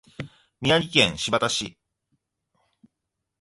[0.61, 1.77] 宮城県柴田町